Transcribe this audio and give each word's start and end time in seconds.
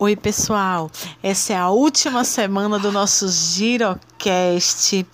Oi, 0.00 0.14
pessoal. 0.14 0.88
Essa 1.20 1.54
é 1.54 1.56
a 1.56 1.70
última 1.70 2.22
semana 2.22 2.78
do 2.78 2.92
nosso 2.92 3.28
Girocast. 3.28 5.04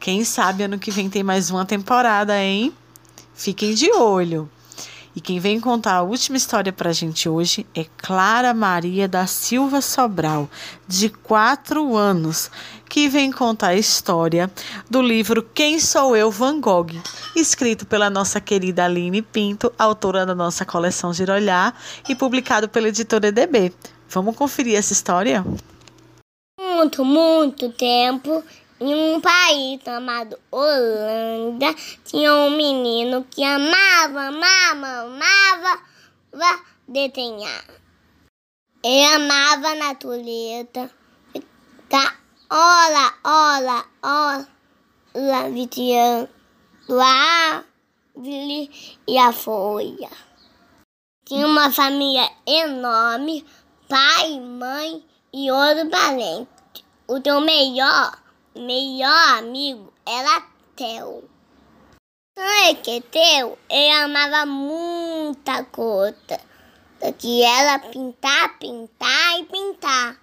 Quem 0.00 0.24
sabe 0.24 0.62
ano 0.62 0.78
que 0.78 0.90
vem 0.90 1.10
tem 1.10 1.22
mais 1.22 1.50
uma 1.50 1.66
temporada, 1.66 2.34
hein? 2.42 2.72
Fiquem 3.34 3.74
de 3.74 3.92
olho. 3.92 4.48
E 5.14 5.20
quem 5.20 5.38
vem 5.38 5.60
contar 5.60 5.96
a 5.96 6.02
última 6.02 6.38
história 6.38 6.72
para 6.72 6.88
a 6.88 6.92
gente 6.94 7.28
hoje 7.28 7.66
é 7.74 7.84
Clara 7.98 8.54
Maria 8.54 9.06
da 9.06 9.26
Silva 9.26 9.82
Sobral, 9.82 10.48
de 10.88 11.10
quatro 11.10 11.94
anos, 11.94 12.50
que 12.88 13.10
vem 13.10 13.30
contar 13.30 13.68
a 13.68 13.76
história 13.76 14.50
do 14.88 15.02
livro 15.02 15.42
Quem 15.54 15.78
Sou 15.78 16.16
Eu, 16.16 16.30
Van 16.30 16.58
Gogh, 16.60 16.90
escrito 17.36 17.84
pela 17.84 18.08
nossa 18.08 18.40
querida 18.40 18.86
Aline 18.86 19.20
Pinto, 19.20 19.70
autora 19.78 20.24
da 20.24 20.34
nossa 20.34 20.64
coleção 20.64 21.12
Girolhar 21.12 21.74
e 22.08 22.14
publicado 22.14 22.70
pela 22.70 22.88
editora 22.88 23.28
EDB. 23.28 23.70
Vamos 24.14 24.36
conferir 24.36 24.76
essa 24.76 24.92
história? 24.92 25.44
Muito, 26.60 27.04
muito 27.04 27.72
tempo, 27.72 28.44
em 28.80 28.94
um 28.94 29.20
país 29.20 29.80
chamado 29.84 30.38
Holanda, 30.52 31.74
tinha 32.04 32.32
um 32.32 32.50
menino 32.50 33.26
que 33.28 33.42
amava, 33.42 34.28
amava, 34.28 35.02
amava 35.02 35.80
desenhar. 36.86 37.64
Ele 38.84 39.04
amava 39.04 39.68
a 39.68 39.74
natureza, 39.74 40.90
ficar 41.32 42.24
Olá, 42.50 43.14
olá, 43.24 43.84
olá, 44.00 45.48
vigiando 45.50 46.28
a 47.00 47.64
árvore 48.14 48.70
e 49.08 49.18
a 49.18 49.32
folha. 49.32 50.10
Tinha 51.24 51.46
uma 51.46 51.72
família 51.72 52.30
enorme, 52.46 53.44
pai, 53.94 54.40
mãe 54.40 55.04
e 55.32 55.52
outro 55.52 55.88
parente. 55.88 56.84
O 57.06 57.20
teu 57.20 57.40
melhor, 57.40 58.20
melhor 58.56 59.38
amigo 59.38 59.92
era. 60.04 60.42
Sabe 62.36 62.74
que 62.82 63.00
Theo, 63.02 63.56
ele 63.70 63.90
amava 63.92 64.44
muita 64.46 65.62
coisa. 65.66 66.40
Que 67.18 67.44
era 67.44 67.78
pintar, 67.78 68.58
pintar 68.58 69.38
e 69.38 69.44
pintar 69.44 70.18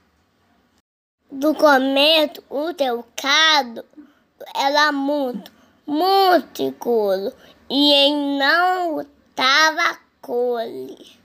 do 1.32 1.56
começo, 1.56 2.44
o 2.50 2.74
teu 2.74 3.06
cado 3.16 3.86
era 4.54 4.92
muito, 4.92 5.50
muito 5.88 6.62
escuro 6.62 7.32
e 7.70 7.94
ele 7.94 8.38
não 8.38 9.00
estava 9.00 9.98
cole. 10.20 11.22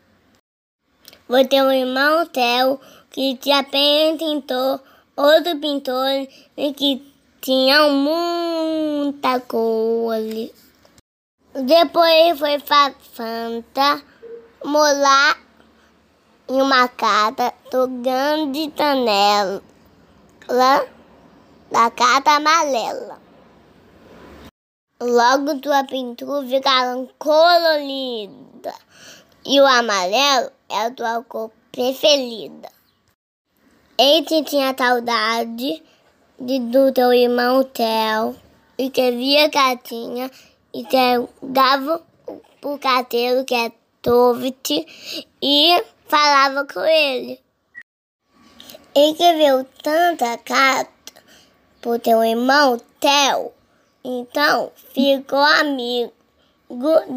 Vou 1.29 1.45
ter 1.45 1.61
um 1.61 1.73
irmão 1.73 2.25
teu 2.27 2.81
que 3.11 3.35
te 3.37 3.51
apresentou 3.51 4.81
outro 5.17 5.59
pintor 5.59 6.29
e 6.57 6.73
que 6.73 7.03
tinha 7.41 7.89
muita 7.89 9.41
cole. 9.41 10.55
Depois 11.53 12.39
foi 12.39 12.61
para 12.61 12.95
Fanta 13.13 14.01
morar 14.65 15.37
em 16.49 16.63
uma 16.63 16.87
casa 16.87 17.53
do 17.73 17.89
grande 17.89 18.73
janela 18.77 19.61
lá 20.49 20.87
da 21.73 21.91
carta 21.91 22.37
amarela. 22.37 23.19
Logo 25.01 25.59
tua 25.61 25.83
pintura 25.83 26.47
ficaram 26.47 27.09
colorida 27.19 28.75
e 29.47 29.61
o 29.61 29.67
amarelo 29.67 30.51
é 30.69 30.87
a 30.87 30.91
tua 30.91 31.23
cor 31.23 31.51
preferida. 31.71 32.69
Ele 33.97 34.43
tinha 34.45 34.75
saudade 34.77 35.83
de, 36.39 36.59
do 36.59 36.93
teu 36.93 37.13
irmão 37.13 37.63
Theo 37.65 38.37
e 38.77 38.91
que 38.91 39.11
via 39.13 39.49
gatinha 39.49 40.31
e 40.75 40.85
dava 41.43 42.03
pro 42.61 42.79
carteiro 42.79 43.45
que 43.45 43.55
é 43.55 43.73
Tovit 44.03 44.87
e 45.41 45.85
falava 46.07 46.67
com 46.67 46.81
ele. 46.81 47.41
Ele 48.95 49.13
escreveu 49.13 49.65
tanta 49.83 50.37
carta 50.39 50.91
pro 51.81 51.99
teu 51.99 52.23
irmão 52.25 52.79
Theo, 53.01 53.53
então 54.05 54.73
ficou 54.93 55.39
amigo 55.39 56.13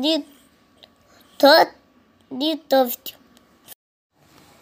de 0.01 0.23
todo 1.37 1.78
de 2.31 2.57
todos. 2.57 2.97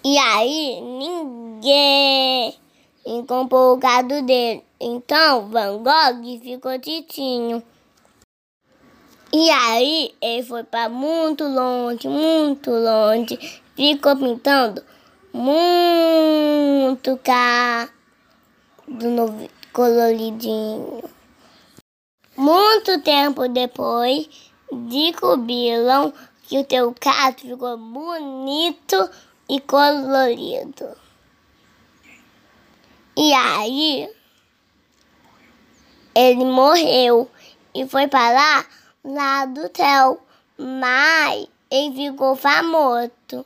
E 0.03 0.17
aí 0.17 0.81
ninguém 0.81 2.55
comprou 3.28 3.73
o 3.73 3.78
gado 3.78 4.22
dele. 4.22 4.63
Então 4.79 5.50
Van 5.50 5.77
Gogh 5.77 6.39
ficou 6.41 6.79
titinho. 6.79 7.63
E 9.33 9.50
aí 9.50 10.16
ele 10.22 10.44
foi 10.44 10.63
para 10.63 10.88
muito 10.88 11.44
longe, 11.44 12.07
muito 12.07 12.72
longe, 12.72 13.38
ficou 13.75 14.16
pintando 14.16 14.81
muito 15.33 17.17
caro 17.23 17.91
no 18.88 19.50
coloridinho. 19.73 21.03
Muito 22.38 23.01
tempo 23.01 23.47
depois, 23.50 24.29
descobriram 24.72 26.13
que 26.47 26.57
o 26.57 26.63
teu 26.63 26.95
caso 26.97 27.39
ficou 27.39 27.77
bonito 27.77 29.09
e 29.49 29.59
colorido. 29.59 30.95
E 33.17 33.33
aí, 33.33 34.09
ele 36.15 36.45
morreu 36.45 37.29
e 37.75 37.85
foi 37.85 38.07
para 38.07 38.31
lá, 38.31 38.65
lá 39.03 39.45
do 39.45 39.69
céu, 39.75 40.25
mas 40.57 41.47
ele 41.69 42.11
ficou 42.11 42.33
famoso. 42.33 43.45